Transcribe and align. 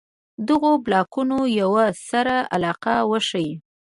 دغو 0.47 0.71
بلاکونو 0.85 1.37
یوه 1.61 1.85
سره 2.09 2.35
علاقه 2.55 2.95
وښيي. 3.09 3.53